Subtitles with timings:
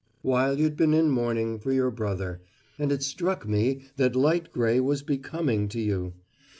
[0.23, 2.41] "...While you'd been in mourning for your brother
[2.79, 6.13] and it struck me that light gray was becoming to you.